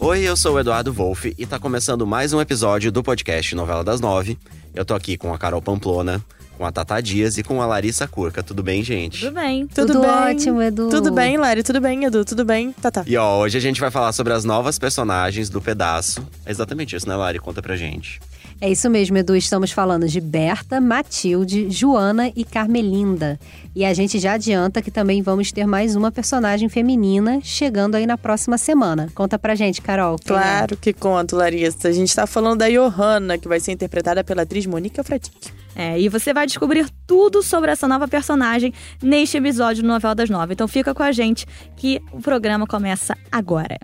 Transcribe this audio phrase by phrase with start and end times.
[0.00, 3.84] Oi, eu sou o Eduardo Wolff e tá começando mais um episódio do podcast Novela
[3.84, 4.38] das Nove.
[4.74, 6.24] Eu tô aqui com a Carol Pamplona,
[6.56, 8.42] com a Tata Dias e com a Larissa Curca.
[8.42, 9.20] Tudo bem, gente?
[9.26, 9.66] Tudo bem.
[9.66, 10.10] Tudo, Tudo bem.
[10.10, 10.88] ótimo, Edu.
[10.88, 11.62] Tudo bem, Lari?
[11.62, 12.24] Tudo bem, Edu?
[12.24, 12.72] Tudo bem?
[12.72, 13.04] Tá.
[13.06, 16.26] E ó, hoje a gente vai falar sobre as novas personagens do pedaço.
[16.46, 17.38] É exatamente isso, né, Lari?
[17.38, 18.20] Conta pra gente.
[18.62, 19.34] É isso mesmo, Edu.
[19.34, 23.40] Estamos falando de Berta, Matilde, Joana e Carmelinda.
[23.74, 28.04] E a gente já adianta que também vamos ter mais uma personagem feminina chegando aí
[28.04, 29.08] na próxima semana.
[29.14, 30.16] Conta pra gente, Carol.
[30.16, 30.26] é?
[30.26, 31.88] Claro que conto, Larissa.
[31.88, 35.32] A gente tá falando da Johanna, que vai ser interpretada pela atriz Monica Fratic.
[35.74, 40.28] É, e você vai descobrir tudo sobre essa nova personagem neste episódio do Novela das
[40.28, 40.52] Nove.
[40.52, 41.46] Então fica com a gente
[41.76, 43.78] que o programa começa agora.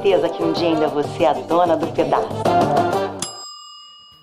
[0.00, 2.26] Certeza que um dia ainda você é a dona do pedaço.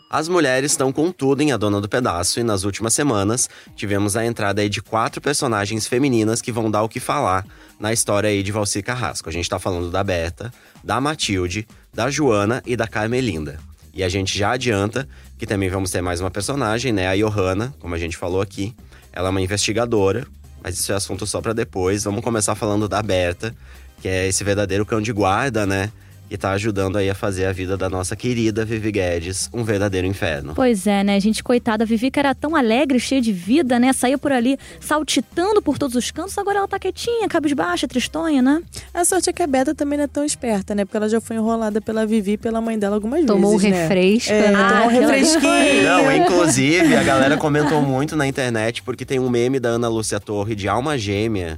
[0.09, 4.16] As mulheres estão com tudo em A Dona do Pedaço e nas últimas semanas tivemos
[4.16, 7.45] a entrada aí de quatro personagens femininas que vão dar o que falar
[7.80, 9.30] na história aí de Valci Carrasco.
[9.30, 10.52] A gente tá falando da Berta,
[10.83, 13.59] da Matilde, da Joana e da Carmelinda.
[13.94, 17.08] E a gente já adianta que também vamos ter mais uma personagem, né?
[17.08, 18.73] A Johanna, como a gente falou aqui.
[19.11, 20.25] Ela é uma investigadora,
[20.64, 22.05] mas isso é assunto só pra depois.
[22.05, 23.53] Vamos começar falando da Berta,
[24.02, 25.92] que é esse verdadeiro cão de guarda, né?
[26.30, 30.06] E tá ajudando aí a fazer a vida da nossa querida Vivi Guedes um verdadeiro
[30.06, 30.52] inferno.
[30.54, 31.42] Pois é, né, gente?
[31.42, 33.94] Coitada, a Vivi que era tão alegre, cheia de vida, né?
[33.94, 38.62] Saía por ali saltitando por todos os cantos, agora ela tá quietinha, cabisbaixa, tristonha, né?
[38.94, 40.84] A sorte é que a Beta também não é tão esperta, né?
[40.84, 43.72] Porque ela já foi enrolada pela Vivi e pela mãe dela algumas Tomou um vezes,
[43.72, 43.84] né?
[43.84, 44.67] refresco, É, né?
[44.70, 45.84] tomou um refresquinho.
[45.86, 50.20] Não, inclusive, a galera comentou muito na internet porque tem um meme da Ana Lúcia
[50.20, 51.58] Torre de alma gêmea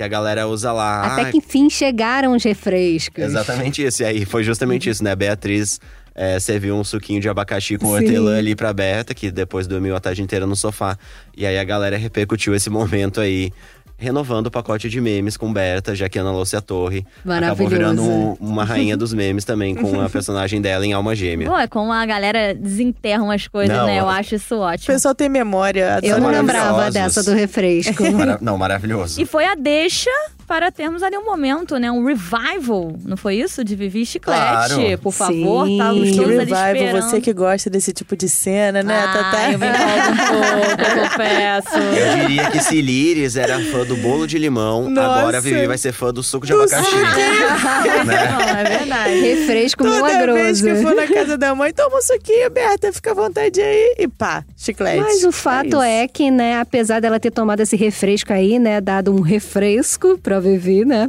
[0.00, 1.12] que a galera usa lá.
[1.12, 3.22] Até Ah, que enfim chegaram os refrescos.
[3.22, 4.02] Exatamente isso.
[4.02, 5.10] E aí foi justamente isso, né?
[5.10, 5.78] A Beatriz
[6.14, 7.92] é, serviu um suquinho de abacaxi com Sim.
[7.92, 10.96] hortelã ali pra Berta, que depois dormiu a tarde inteira no sofá.
[11.36, 13.52] E aí a galera repercutiu esse momento aí.
[14.00, 18.32] Renovando o pacote de memes com Berta, já que Ana Lúcia Torre acabou virando um-
[18.40, 21.48] uma rainha dos memes também, com a personagem dela em Alma Gêmea.
[21.48, 24.00] Pô, é como a galera desenterra umas coisas, Não, né?
[24.00, 24.86] Eu a- acho isso O ótimo.
[24.86, 26.00] pessoal tem memória.
[26.02, 28.10] Eu não lembrava dessa do refresco.
[28.12, 29.20] Mara- Não, maravilhoso.
[29.20, 30.10] E foi a deixa
[30.50, 31.92] para termos ali um momento, né?
[31.92, 33.62] Um revival, não foi isso?
[33.62, 34.98] De Vivi Chiclete, Claro.
[35.00, 35.64] por favor.
[35.64, 35.78] Sim.
[35.78, 37.02] Todos ali revival, esperando.
[37.02, 39.52] você que gosta desse tipo de cena, né, ah, Tatá?
[39.52, 41.68] eu me um pouco, eu confesso.
[42.00, 45.20] Eu diria que se Liris era fã do bolo de limão, Nossa.
[45.20, 46.96] agora a Vivi vai ser fã do suco de Do abacaxi.
[46.96, 48.28] né?
[48.30, 49.20] Não, é verdade.
[49.20, 50.02] refresco Toda
[50.32, 50.64] vez milagroso.
[50.64, 53.94] que for na casa da mãe, toma um suquinho, Berta, fica à vontade aí.
[53.98, 55.00] E pá, chiclete.
[55.00, 55.82] Mas o fato isso.
[55.82, 60.39] é, que, né, apesar dela ter tomado esse refresco aí, né, dado um refresco pra
[60.40, 61.08] Vivi, né,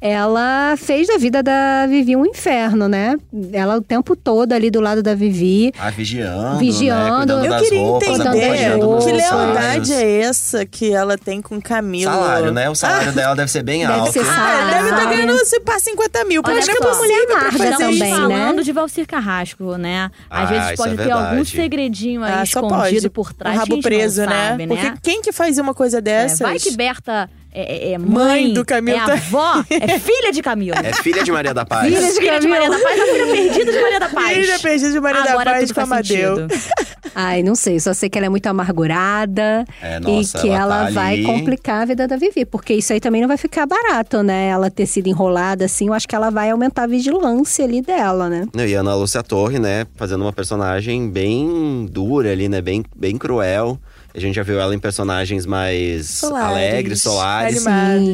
[0.00, 3.16] ela fez da vida da Vivi um inferno, né?
[3.52, 5.72] Ela o tempo todo ali do lado da Vivi.
[5.78, 7.36] Ah, vigiando, Vigiando.
[7.36, 7.46] né?
[7.46, 12.10] Eu das queria roupas, entender que lealdade é essa que ela tem com Camilo.
[12.12, 12.70] Salário, né?
[12.70, 14.12] O salário dela deve ser bem Deve alto.
[14.12, 14.70] ser Ah, salário.
[14.74, 16.42] deve estar ganhando se pá 50 mil.
[16.42, 17.78] Porque Olha acho que é pra Mulher fazer isso.
[17.98, 18.16] também, né?
[18.16, 20.10] falando de Valcir Carrasco, né?
[20.30, 23.10] Às Ah, vezes pode é ter algum segredinho aí Ah, só escondido pode.
[23.10, 24.48] por trás a rabo preso, não né?
[24.50, 26.38] sabe, Porque quem que faz uma coisa É, dessas?
[26.40, 30.32] vai que Berta é, é- é mãe, Mãe do Camilo é tá- avó, é filha
[30.32, 30.76] de Camilo.
[30.78, 31.86] É filha de Maria da Paz.
[31.88, 32.48] Filha de filha de.
[32.48, 34.36] Maria da Paz, a filha perdida de Maria da Paz.
[34.38, 36.36] Filha perdida de Maria Agora da Paz tudo com Amadeu.
[37.14, 40.60] Ai, não sei, só sei que ela é muito amargurada É, nossa, e que ela
[40.60, 41.24] ela, tá vai ali.
[41.24, 44.48] complicar a vida da Vivi, porque isso aí também não vai ficar barato, né?
[44.48, 48.28] Ela ter sido enrolada assim, eu acho que ela vai aumentar a vigilância ali dela,
[48.28, 48.46] né?
[48.54, 49.86] E a Ana Lúcia Torre, né?
[49.96, 52.60] Fazendo uma personagem bem dura ali, né?
[52.60, 53.78] Bem, bem cruel.
[54.12, 57.66] A gente já viu ela em personagens mais Solares, alegres, solares.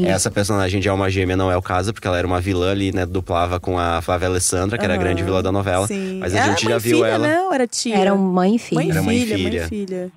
[0.04, 2.92] Essa personagem de Alma Gêmea não é o caso, porque ela era uma vilã ali,
[2.92, 3.06] né?
[3.06, 5.86] Duplava com a Flávia Alessandra, que era a grande vilã da novela.
[5.86, 6.18] Sim.
[6.20, 7.42] Mas a Era gente mãe já viu filha, ela.
[7.46, 7.96] Ou era tia?
[7.96, 8.80] Eram mãe e filha.
[8.80, 9.64] Mãe Era e mãe e filha, mãe filha.
[9.64, 10.12] e filha.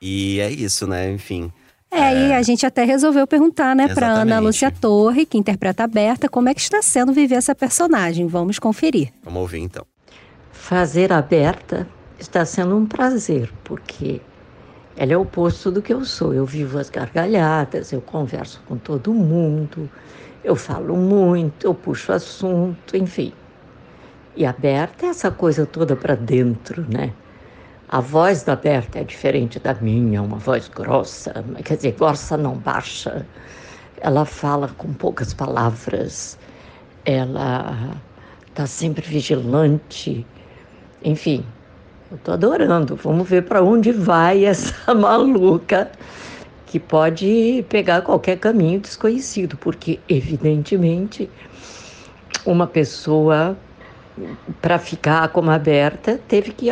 [0.00, 1.10] E é isso, né?
[1.12, 1.52] Enfim.
[1.90, 4.32] É, e a gente até resolveu perguntar, né, pra Exatamente.
[4.32, 8.26] Ana Lúcia Torre, que interpreta a Berta, como é que está sendo viver essa personagem.
[8.26, 9.10] Vamos conferir.
[9.22, 9.84] Vamos ouvir então.
[10.50, 11.86] Fazer aberta
[12.18, 14.20] está sendo um prazer, porque
[14.96, 16.34] ela é o oposto do que eu sou.
[16.34, 19.88] Eu vivo as gargalhadas, eu converso com todo mundo,
[20.44, 23.32] eu falo muito, eu puxo assunto, enfim.
[24.36, 27.12] E a Berta é essa coisa toda para dentro, né?
[27.88, 32.56] A voz da Berta é diferente da minha, uma voz grossa, quer dizer, grossa não
[32.56, 33.26] baixa.
[34.00, 36.38] Ela fala com poucas palavras,
[37.04, 37.94] ela
[38.48, 40.26] está sempre vigilante,
[41.04, 41.44] enfim.
[42.12, 42.94] Eu tô adorando.
[42.94, 45.90] Vamos ver para onde vai essa maluca
[46.66, 51.30] que pode pegar qualquer caminho desconhecido, porque evidentemente
[52.44, 53.56] uma pessoa
[54.60, 56.68] para ficar como aberta teve que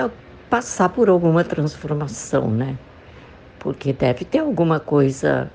[0.50, 2.76] passar por alguma transformação, né?
[3.58, 5.50] Porque deve ter alguma coisa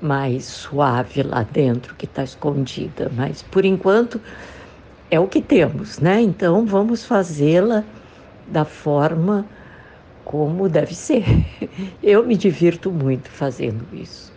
[0.00, 3.10] mais suave lá dentro, que está escondida.
[3.16, 4.20] Mas por enquanto
[5.10, 6.20] é o que temos, né?
[6.20, 7.84] Então vamos fazê-la
[8.48, 9.46] da forma
[10.24, 11.24] como deve ser.
[12.02, 14.36] Eu me divirto muito fazendo isso.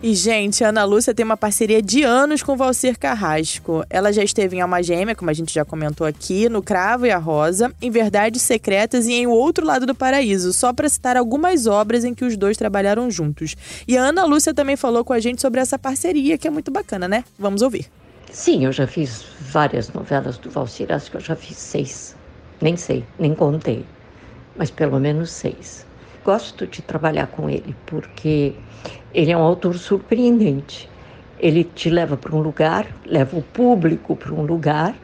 [0.00, 3.84] E, gente, a Ana Lúcia tem uma parceria de anos com o Valcir Carrasco.
[3.90, 7.10] Ela já esteve em Alma Gêmea, como a gente já comentou aqui, no Cravo e
[7.10, 11.16] a Rosa, em Verdades Secretas e em O Outro Lado do Paraíso, só para citar
[11.16, 13.56] algumas obras em que os dois trabalharam juntos.
[13.88, 16.70] E a Ana Lúcia também falou com a gente sobre essa parceria, que é muito
[16.70, 17.24] bacana, né?
[17.36, 17.86] Vamos ouvir.
[18.30, 22.17] Sim, eu já fiz várias novelas do Valcir, acho que eu já fiz seis.
[22.60, 23.84] Nem sei, nem contei,
[24.56, 25.86] mas pelo menos seis.
[26.24, 28.54] Gosto de trabalhar com ele porque
[29.14, 30.88] ele é um autor surpreendente.
[31.38, 34.94] Ele te leva para um lugar, leva o público para um lugar.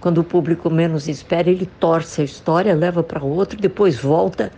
[0.00, 4.52] Quando o público menos espera, ele torce a história, leva para outro, depois volta.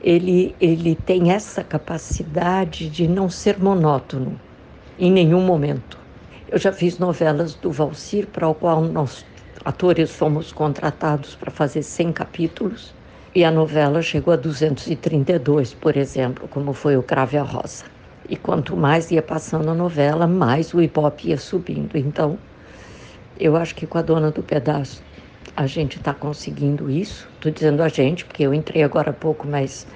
[0.00, 4.38] Ele, ele tem essa capacidade de não ser monótono
[4.98, 5.98] em nenhum momento.
[6.48, 9.24] Eu já fiz novelas do Valcir, para o qual nós,
[9.64, 12.94] atores, fomos contratados para fazer 100 capítulos.
[13.34, 17.84] E a novela chegou a 232, por exemplo, como foi o Crave a Rosa.
[18.28, 21.96] E quanto mais ia passando a novela, mais o Ibope ia subindo.
[21.96, 22.38] Então,
[23.40, 25.02] eu acho que com a dona do pedaço
[25.56, 27.28] a gente está conseguindo isso.
[27.34, 29.86] Estou dizendo a gente, porque eu entrei agora há pouco, mas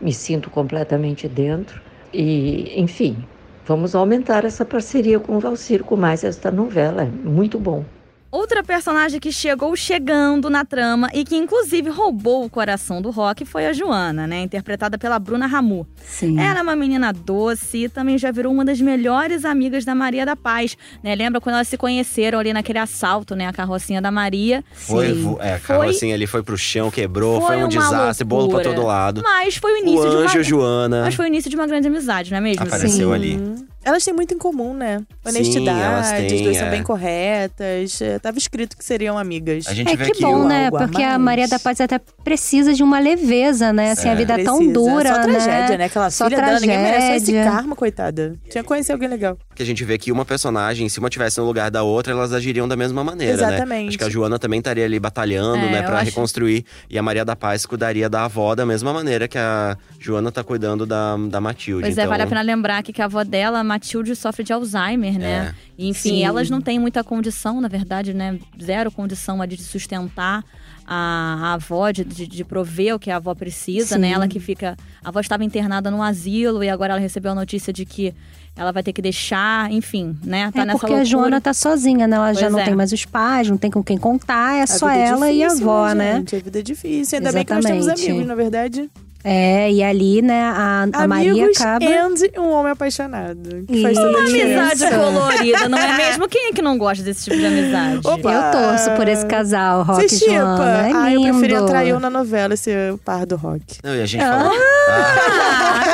[0.00, 1.80] me sinto completamente dentro.
[2.12, 3.24] E, enfim,
[3.66, 7.02] vamos aumentar essa parceria com o Valcir, com mais esta novela.
[7.02, 7.84] É muito bom.
[8.32, 13.44] Outra personagem que chegou chegando na trama e que inclusive roubou o coração do rock
[13.44, 14.40] foi a Joana, né?
[14.40, 15.86] Interpretada pela Bruna Ramu.
[16.02, 16.40] Sim.
[16.40, 20.24] Ela é uma menina doce e também já virou uma das melhores amigas da Maria
[20.24, 21.14] da Paz, né?
[21.14, 23.46] Lembra quando elas se conheceram ali naquele assalto, né?
[23.46, 24.64] A carrocinha da Maria.
[24.72, 25.36] Foi, Sim.
[25.38, 28.56] é, a Foi- carrocinha ali foi pro chão, quebrou, foi, um uma desastre, bolo pra
[28.60, 28.74] loucura.
[28.76, 29.20] todo lado.
[29.22, 30.42] Mas foi o O início de anjo, uma...
[30.42, 32.62] Joana, Mas foi o início de uma grande amizade, não é mesmo?
[32.62, 33.14] apareceu Sim.
[33.14, 33.71] ali.
[33.84, 34.98] Elas têm muito em comum, né?
[35.24, 36.70] Sim, Honestidade, elas têm, as duas são é.
[36.70, 38.00] bem corretas.
[38.02, 39.66] É, Tava escrito que seriam amigas.
[39.66, 40.68] A gente É vê que que bom, né?
[40.68, 41.20] a Porque a mais.
[41.20, 43.92] Maria da Paz até precisa de uma leveza, né?
[43.92, 44.16] Assim, a É.
[44.16, 45.78] vida é tão dura, Só tragédia, né?
[45.78, 45.84] né?
[45.86, 47.50] Aquela Só filha dela, ninguém merece esse tragédia.
[47.52, 48.36] karma, coitada.
[48.48, 49.36] Tinha que conhecer alguém legal.
[49.54, 52.32] que a gente vê que uma personagem, se uma tivesse no lugar da outra, elas
[52.32, 53.48] agiriam da mesma maneira, né?
[53.54, 53.88] Exatamente.
[53.88, 56.64] Acho que a Joana também estaria ali batalhando, É, né, pra acho- reconstruir.
[56.88, 60.42] E a Maria da Paz cuidaria da avó da mesma maneira que a Joana tá
[60.42, 61.82] cuidando da, da Matilde.
[61.82, 64.44] Pois é, então, vale a pena lembrar aqui que a avó dela, a Matilde, sofre
[64.44, 65.54] de Alzheimer, né?
[65.78, 66.24] E, enfim, Sim.
[66.24, 68.38] elas não têm muita condição, na verdade, né?
[68.62, 70.44] Zero condição ali de sustentar
[70.86, 74.08] a, a avó, de, de, de prover o que a avó precisa, né?
[74.08, 74.14] Sim.
[74.14, 74.76] Ela que fica.
[75.02, 78.14] A avó estava internada num asilo e agora ela recebeu a notícia de que
[78.54, 80.50] ela vai ter que deixar, enfim, né?
[80.52, 81.00] Tá É nessa porque loucura.
[81.00, 82.16] a Joana tá sozinha, né?
[82.16, 82.64] Ela já Pois não é.
[82.64, 85.42] tem mais os pais, não tem com quem contar, é A só é ela e
[85.42, 86.16] a difícil, avó, né?
[86.16, 87.18] Gente, a vida é difícil.
[87.18, 88.10] Ainda bem que nós temos Exatamente.
[88.10, 88.90] amigos, na verdade.
[89.24, 91.84] É, e ali, né, a, a Maria acaba.
[91.84, 93.64] e um homem apaixonado.
[93.68, 94.32] Que faz toda a Isso.
[94.32, 94.62] diferença.
[94.86, 96.28] Amizade colorida, não é mesmo?
[96.28, 98.00] Quem é que não gosta desse tipo de amizade?
[98.06, 98.32] Opa!
[98.32, 100.88] Eu torço por esse casal, Rock Você e Joana.
[100.88, 101.38] É Ah, eu lindo.
[101.38, 103.78] preferia trair na novela esse o par do rock.
[103.84, 104.52] Não, e a gente falou.
[104.88, 105.14] Ah,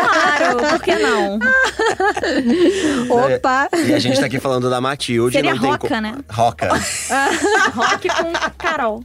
[0.00, 1.38] Ah, claro, por que não?
[3.10, 3.68] Opa!
[3.86, 5.32] e a gente tá aqui falando da Matilde.
[5.36, 6.14] Seria não tem Roca, co- né?
[6.30, 6.68] Roca.
[7.74, 9.02] Rock com Carol.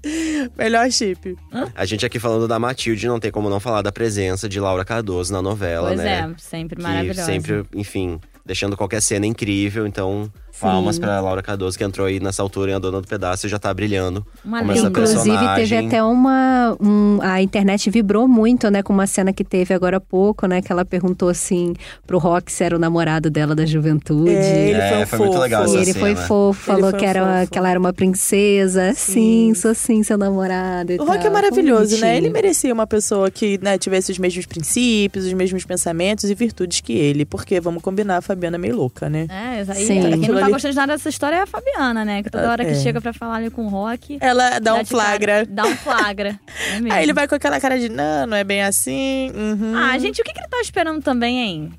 [0.57, 1.35] Melhor chip.
[1.75, 4.12] A gente aqui falando da Matilde, não tem como não falar da presença
[4.49, 6.19] de Laura Cardoso na novela, Pois né?
[6.31, 7.23] é, sempre que maravilhosa.
[7.23, 9.85] sempre, enfim, deixando qualquer cena incrível.
[9.87, 13.45] Então, palmas pra Laura Cardoso, que entrou aí nessa altura em A Dona do Pedaço
[13.45, 14.25] e já tá brilhando.
[14.45, 15.55] Uma como essa Inclusive, personagem.
[15.69, 16.77] teve até uma.
[16.79, 18.81] um- a internet vibrou muito, né?
[18.83, 20.61] Com uma cena que teve agora há pouco, né?
[20.61, 21.73] Que ela perguntou assim
[22.07, 24.29] pro Rock se era o namorado dela da juventude.
[24.29, 25.41] É, ele É, foi um foi muito fofo.
[25.43, 26.27] legal E essa ele foi cena.
[26.27, 27.51] fofo, Ele falou foi que, era, fofo.
[27.51, 28.93] que ela era uma princesa.
[28.95, 30.91] Sim, sou sim, seu namorado.
[30.93, 31.27] e O Rock tal.
[31.27, 32.17] é maravilhoso, Foi né?
[32.17, 36.79] Ele merecia uma pessoa que né, tivesse os mesmos princípios, os mesmos pensamentos e virtudes
[36.81, 37.25] que ele.
[37.25, 39.27] Porque, vamos combinar, a Fabiana é meio louca, né?
[39.29, 40.13] É, isso aí, Sim.
[40.13, 42.23] Aquilo tá gostando de nada dessa história é a Fabiana, né?
[42.23, 42.75] Que toda hora que É.
[42.75, 44.17] chega pra falar ali com o Rock.
[44.21, 45.45] Ela dá um de cara- flagra.
[45.47, 46.39] dá um flagra.
[46.89, 46.93] É.
[46.93, 49.31] Aí ele vai com aquela cara de, não, não é bem assim.
[49.35, 51.73] uhum." Ah, gente, o que, que ele tá esperando também, hein?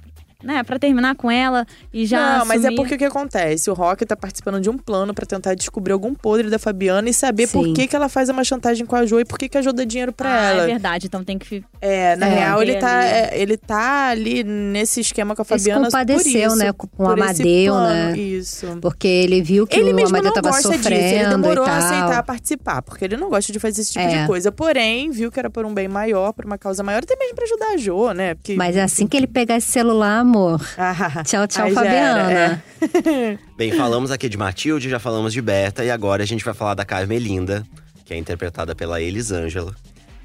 [0.45, 2.39] Né, pra terminar com ela e já.
[2.41, 3.71] não, mas é assumir- porque o que acontece?
[3.71, 7.15] O Rock tá participando de um plano pra tentar descobrir algum podre da Fabiana e
[7.15, 7.73] saber por Sim.
[7.73, 9.73] que, que ela faz uma chantagem com a Jo e por que, que a Jo
[9.73, 10.63] dá dinheiro pra Ah, ela.
[10.65, 11.65] é verdade, então tem que.
[11.81, 12.35] É, na É.
[12.41, 13.09] real, ele tá, ali.
[13.09, 15.85] é, ele tá ali nesse esquema com a Ele Fabiana.
[15.87, 18.11] compadeceu, por isso, né, com o por Amadeu, plano.
[18.11, 18.19] né?
[18.19, 18.67] Isso.
[18.83, 21.65] Porque ele viu que Ele o mesmo Amadeu não tava gosta disso, sofrendo ele demorou
[21.65, 21.75] e tal.
[21.75, 24.21] a aceitar participar, porque ele não gosta de fazer esse tipo É.
[24.21, 24.53] de coisa.
[24.53, 27.45] Porém, viu que era por um bem maior, por uma causa maior, até mesmo pra
[27.45, 28.35] ajudar a Jo, né?
[28.35, 28.55] Porque...
[28.57, 30.61] Mas é assim que ele pegar esse celular, amor.
[30.77, 32.31] Ah, Tchau, tchau, Fabiana.
[32.31, 33.39] era, é.
[33.57, 36.75] Bem, falamos aqui de Matilde, já falamos de Berta e agora a gente vai falar
[36.75, 37.65] da Carmelinda,
[38.05, 39.75] que é interpretada pela Elisângela.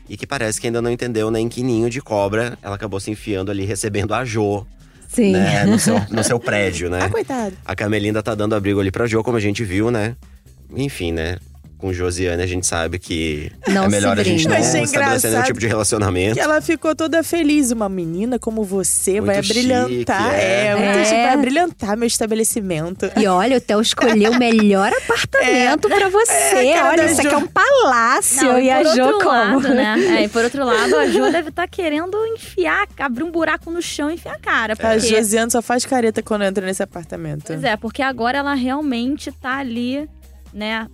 [0.07, 3.11] E que parece que ainda não entendeu nem que ninho de cobra ela acabou se
[3.11, 4.65] enfiando ali, recebendo a Jo
[5.07, 5.33] Sim.
[5.33, 7.01] né, no, seu, no seu prédio, né?
[7.03, 7.55] Ah, coitado.
[7.63, 10.15] A Carmelinda tá dando abrigo ali pra Jo, como a gente viu, né?
[10.75, 11.37] Enfim, né?
[11.79, 15.31] Com Josiane a gente sabe que Não é melhor a gente não Mas é estabelecer
[15.31, 16.33] nenhum tipo de relacionamento.
[16.36, 17.71] Que ela ficou toda feliz.
[17.71, 20.24] Uma menina como você vai Muito brilhantar.
[20.24, 20.65] chique, é.
[20.67, 21.05] é, muito É.
[21.05, 23.09] chique, vai brilhantar meu estabelecimento.
[23.17, 26.33] E olha, o Theo escolheu o melhor apartamento pra você.
[26.67, 27.27] É, olha, isso Jo.
[27.29, 28.43] aqui é um palácio.
[28.43, 29.29] Não, e a por Jo outro como?
[29.31, 29.95] lado, né?
[30.19, 33.81] É, e por outro lado, a Jo deve estar querendo enfiar, abrir um buraco no
[33.81, 34.74] chão e enfiar a cara.
[34.74, 37.45] A Porque, Josiane só faz careta quando entra nesse apartamento.
[37.48, 40.09] Pois é, porque agora ela realmente tá ali,
[40.53, 40.88] né?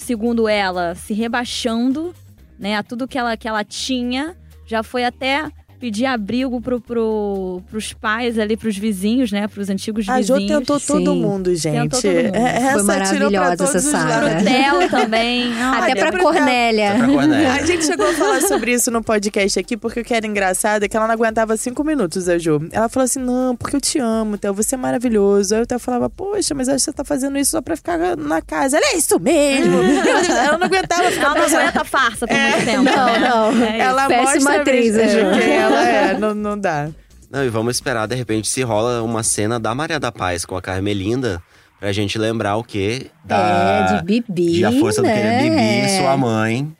[0.00, 2.14] Segundo ela, se rebaixando,
[2.58, 2.74] né?
[2.74, 4.34] a Tudo que ela, que ela tinha.
[4.66, 9.48] Já foi até pedir abrigo pro, pro, pros pais ali, pros vizinhos, né?
[9.48, 10.58] Pros antigos A Jo vizinhos.
[10.58, 11.22] tentou todo Sim.
[11.22, 11.80] mundo, gente.
[11.80, 12.34] Tentou todo mundo.
[12.36, 14.30] É, essa Foi tirou pra maravilhosa todos essa lados.
[14.30, 15.50] Pro Theo também.
[15.60, 16.94] Ah, Até pra Cornélia.
[16.96, 17.52] Pra Cornélia.
[17.52, 20.84] A gente chegou a falar sobre isso no podcast aqui, porque o que era engraçado
[20.84, 22.60] é que ela não aguentava cinco minutos, a Jo.
[22.72, 25.54] Ela falou assim: não, porque eu te amo, Theo, você é maravilhoso.
[25.54, 28.16] Aí o Theo falava, poxa, mas acho que você tá fazendo isso só pra ficar
[28.16, 28.76] na casa.
[28.78, 29.76] Ela é isso mesmo.
[30.44, 32.82] ela não aguentava ficar Ela não aguenta farsa por muito tempo.
[32.82, 33.18] Não, né?
[33.28, 33.64] não.
[33.64, 33.78] É.
[33.78, 35.40] Ela Péssima mostra atriz, mesmo, a Jo.
[35.74, 36.88] É, ela é, não, não dá.
[37.30, 40.56] Não, e vamos esperar, de repente, se rola uma cena da Maria da Paz com
[40.56, 41.40] a Carmelinda,
[41.78, 43.06] pra gente lembrar o quê?
[43.24, 45.08] Da, É, de Bibi, de A Força né?
[45.08, 46.72] do Querer, Bibi, sua mãe.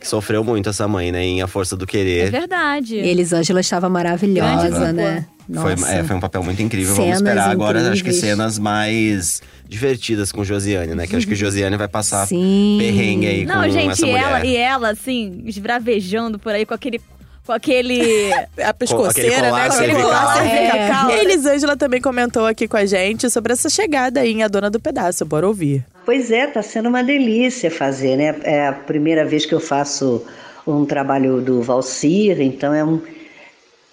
[0.00, 1.24] Que sofreu muito essa mãe, né?
[1.24, 2.30] Em A Força do É Querer.
[2.30, 2.94] verdade.
[2.96, 5.26] Elisângela estava maravilhosa, Grande né?
[5.54, 6.94] Foi, é, foi um papel muito incrível.
[6.94, 11.06] Cenas Vamos esperar agora, acho que cenas mais divertidas com Josiane, né?
[11.06, 12.76] Que acho que Josiane vai passar Sim.
[12.80, 14.24] perrengue aí Não, com gente, essa e mulher.
[14.24, 17.00] ela, e ela, assim, esbravejando por aí com aquele.
[17.46, 18.32] Com aquele.
[18.62, 19.68] A pescoceira, aquele colar né?
[19.68, 20.10] Com aquele cervical.
[20.10, 21.10] colar cervical.
[21.10, 21.16] É.
[21.16, 24.70] E Elisângela também comentou aqui com a gente sobre essa chegada aí em A Dona
[24.70, 25.24] do Pedaço.
[25.26, 25.84] Bora ouvir.
[26.06, 28.34] Pois é, tá sendo uma delícia fazer, né?
[28.44, 30.24] É a primeira vez que eu faço
[30.66, 33.00] um trabalho do Valcir, então é um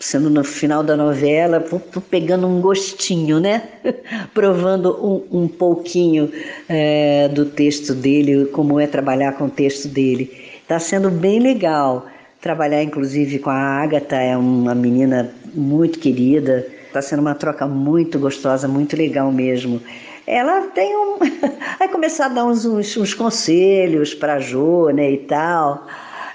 [0.02, 3.62] sendo no final da novela, vou, vou pegando um gostinho, né?
[4.34, 4.98] Provando
[5.32, 6.32] um, um pouquinho
[6.68, 10.32] é, do texto dele, como é trabalhar com o texto dele.
[10.68, 12.08] Tá sendo bem legal.
[12.42, 16.68] Trabalhar, inclusive, com a Agatha, é uma menina muito querida.
[16.92, 19.80] Tá sendo uma troca muito gostosa, muito legal mesmo.
[20.26, 21.20] Ela tem um.
[21.78, 25.86] Vai começar a dar uns, uns, uns conselhos para a Jo, né, e tal.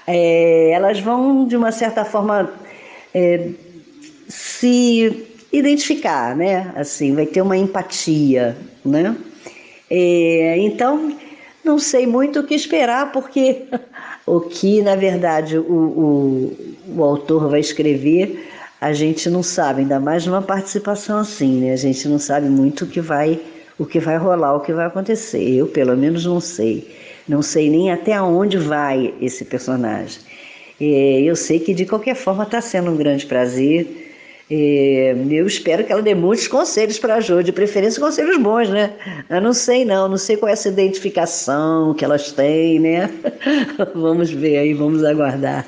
[0.07, 2.49] É, elas vão, de uma certa forma,
[3.13, 3.49] é,
[4.29, 6.71] se identificar, né?
[6.77, 9.13] Assim, vai ter uma empatia, né?
[9.89, 11.13] É, então,
[11.65, 13.63] não sei muito o que esperar, porque
[14.27, 16.57] o que, na verdade, o, o,
[16.97, 18.45] o autor vai escrever,
[18.79, 21.71] a gente não sabe, ainda mais numa participação assim, né?
[21.71, 23.39] A gente não sabe muito o que vai,
[23.79, 25.41] o que vai rolar, o que vai acontecer.
[25.41, 26.93] Eu, pelo menos, não sei.
[27.25, 30.19] Não sei nem até onde vai esse personagem.
[30.79, 34.06] Eu sei que, de qualquer forma, está sendo um grande prazer.
[34.49, 38.69] É, eu espero que ela dê muitos conselhos para a Jo, de preferência conselhos bons,
[38.69, 38.93] né?
[39.29, 43.09] Eu não sei não, não sei qual é essa identificação que elas têm, né?
[43.93, 45.65] vamos ver aí, vamos aguardar.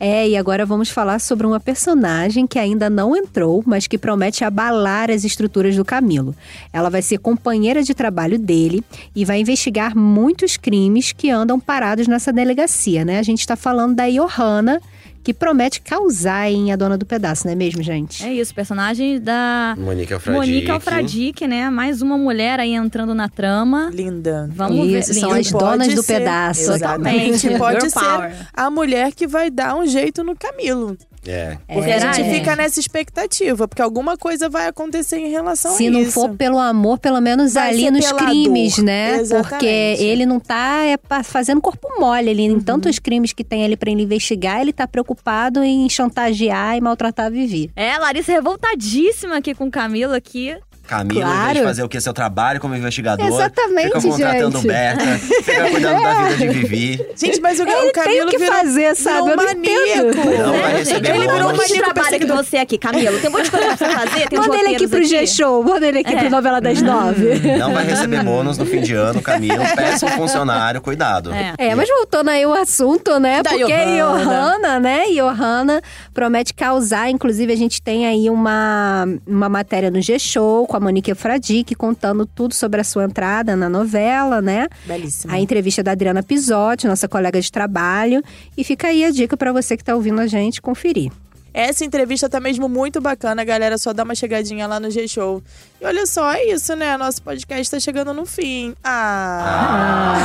[0.00, 4.44] É, e agora vamos falar sobre uma personagem que ainda não entrou, mas que promete
[4.44, 6.34] abalar as estruturas do Camilo.
[6.72, 8.82] Ela vai ser companheira de trabalho dele
[9.14, 13.18] e vai investigar muitos crimes que andam parados nessa delegacia, né?
[13.18, 14.80] A gente está falando da Johanna,
[15.24, 18.22] que promete causar em A Dona do Pedaço, não é mesmo, gente?
[18.24, 20.46] É isso, personagem da Monique Alfradique.
[20.46, 21.70] Monique Alfradique, né?
[21.70, 23.90] Mais uma mulher aí entrando na trama.
[23.92, 24.48] Linda.
[24.54, 25.20] Vamos Isso, ver.
[25.20, 25.40] são Lindo.
[25.40, 26.60] as donas Pode do ser- pedaço.
[26.72, 27.48] Exatamente.
[27.58, 28.34] Pode Girl ser power.
[28.52, 30.96] a mulher que vai dar um jeito no Camilo.
[31.26, 31.56] É.
[31.66, 35.86] Porque Será, a gente fica nessa expectativa, porque alguma coisa vai acontecer em relação Se
[35.86, 36.12] a não isso.
[36.12, 38.84] for pelo amor, pelo menos Vai ali nos crimes, dor.
[38.84, 39.16] né?
[39.16, 39.48] Exatamente.
[39.50, 42.50] Porque ele não tá é, fazendo corpo mole ali.
[42.50, 42.56] Uhum.
[42.56, 46.80] Em tantos crimes que tem ali pra ele investigar, ele tá preocupado em chantagear e
[46.80, 47.70] maltratar a Vivi.
[47.74, 50.56] É, Larissa revoltadíssima aqui com o Camilo aqui.
[50.86, 51.58] Camila, em vez Claro.
[51.60, 51.98] de fazer o que?
[51.98, 53.26] Seu trabalho como investigador.
[53.26, 54.66] Exatamente, Fica contratando gente.
[54.66, 57.06] Berta, fica cuidando da vida de Vivi.
[57.16, 59.28] Gente, mas o, o Ele Camilo tem o que fazer, sabe?
[59.28, 60.14] não maníaco.
[60.14, 60.94] Não gente?
[61.08, 62.34] Ele virou um monte de maníaco trabalho perseguido.
[62.36, 63.18] você aqui, Camilo.
[63.20, 64.28] Tem um monte de coisa pra você fazer.
[64.28, 66.18] Tem Manda ele aqui pro G-Show, manda ele aqui É.
[66.20, 67.38] pro Novela das Nove.
[67.58, 69.62] Não vai receber bônus no fim de ano, Camilo.
[69.76, 71.32] Péssimo funcionário, cuidado.
[71.32, 71.54] É.
[71.58, 73.42] É, mas voltando aí o assunto, né?
[73.42, 74.24] Da Porque Johanna.
[74.24, 75.04] Johanna, né?
[75.14, 77.10] Johanna promete causar.
[77.10, 82.24] Inclusive, a gente tem aí uma, uma matéria no G-Show com a Monique Efradique contando
[82.26, 84.68] tudo sobre a sua entrada na novela, né?
[84.84, 85.32] Belíssimo.
[85.32, 88.22] A entrevista da Adriana Pisotti, nossa colega de trabalho.
[88.56, 91.12] E fica aí a dica pra você que tá ouvindo a gente conferir.
[91.54, 93.78] Essa entrevista tá mesmo muito bacana, galera.
[93.78, 95.40] Só dá uma chegadinha lá no G-Show.
[95.80, 96.96] E olha só, é isso, né?
[96.96, 98.74] Nosso podcast tá chegando no fim.
[98.82, 100.18] Ah!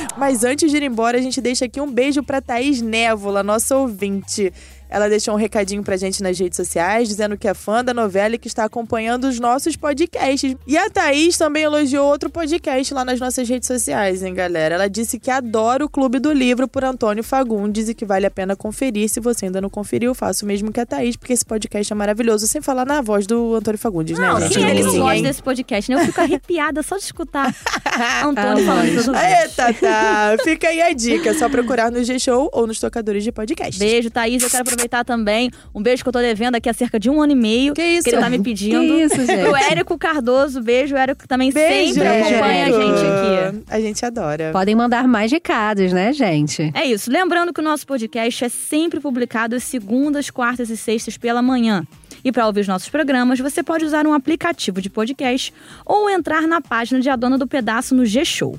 [0.16, 3.76] Mas antes de ir embora, a gente deixa aqui um beijo pra Thaís Névola, nossa
[3.76, 4.50] ouvinte.
[4.94, 8.36] Ela deixou um recadinho pra gente nas redes sociais, dizendo que é fã da novela
[8.36, 10.54] e que está acompanhando os nossos podcasts.
[10.64, 14.76] E a Thaís também elogiou outro podcast lá nas nossas redes sociais, hein, galera?
[14.76, 18.30] Ela disse que adora o Clube do Livro por Antônio Fagundes e que vale a
[18.30, 19.08] pena conferir.
[19.08, 21.96] Se você ainda não conferiu, faço o mesmo que a Thaís, porque esse podcast é
[21.96, 22.46] maravilhoso.
[22.46, 24.58] Sem falar na voz do Antônio Fagundes, Não, né, gente?
[24.58, 26.00] quem é que não gosta desse podcast, né?
[26.00, 27.52] Eu fico arrepiada só de escutar
[28.24, 30.42] Antônio falando tudo Aê, Tata!
[30.44, 31.30] Fica aí a dica.
[31.30, 33.76] É só procurar no G-Show ou nos tocadores de podcast.
[33.76, 34.40] Beijo, Thaís.
[34.40, 37.22] Eu quero aproveitar também um beijo que eu tô devendo aqui há cerca de um
[37.22, 37.74] ano e meio.
[37.74, 38.08] Que isso?
[38.08, 38.80] ele tá me pedindo.
[38.80, 39.48] Que isso, gente?
[39.48, 40.94] O Érico Cardoso, beijo.
[40.94, 42.78] O Érico que também Beijo, sempre acompanha Érico.
[42.78, 43.64] a gente aqui.
[43.68, 44.50] A gente adora.
[44.52, 46.70] Podem mandar mais recados, né, gente?
[46.74, 47.10] É isso.
[47.10, 51.84] Lembrando que o nosso podcast é sempre publicado às segundas, quartas e sextas pela manhã.
[52.24, 55.52] E para ouvir os nossos programas, você pode usar um aplicativo de podcast
[55.84, 58.58] ou entrar na página de A Dona do Pedaço no G-Show.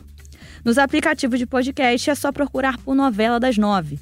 [0.64, 4.00] Nos aplicativos de podcast é só procurar por Novela das Nove.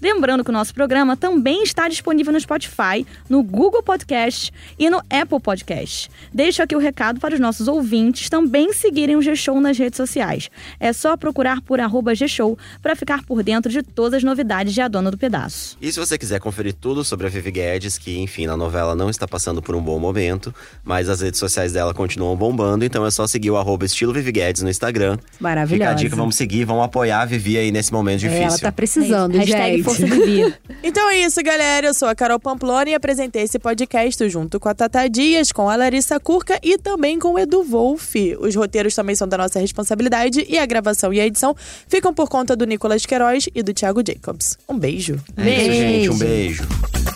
[0.00, 4.98] Lembrando que o nosso programa também está disponível no Spotify, no Google Podcast e no
[5.10, 6.10] Apple Podcast.
[6.32, 10.50] Deixo aqui o recado para os nossos ouvintes também seguirem o G-Show nas redes sociais.
[10.78, 14.80] É só procurar por arroba G-Show para ficar por dentro de todas as novidades de
[14.80, 15.76] A Dona do Pedaço.
[15.80, 19.08] E se você quiser conferir tudo sobre a Vivi Guedes, que enfim, na novela não
[19.10, 23.10] está passando por um bom momento, mas as redes sociais dela continuam bombando, então é
[23.10, 25.18] só seguir o arroba estilo Vivi Guedes no Instagram.
[25.40, 25.84] Maravilhosa.
[25.84, 28.44] Fica a dica, vamos seguir, vamos apoiar a Vivi aí nesse momento É, difícil.
[28.46, 29.85] ela tá precisando, Hashtag gente.
[29.86, 30.06] Força.
[30.82, 31.88] Então é isso, galera.
[31.88, 35.68] Eu sou a Carol Pamplona e apresentei esse podcast junto com a Tata Dias, com
[35.68, 38.36] a Larissa Curca e também com o Edu Wolff.
[38.38, 41.56] Os roteiros também são da nossa responsabilidade e a gravação e a edição
[41.88, 44.56] ficam por conta do Nicolas Queiroz e do Thiago Jacobs.
[44.68, 45.18] Um beijo.
[45.36, 46.10] É isso, gente.
[46.10, 46.64] Um Beijo.
[46.64, 47.15] beijo.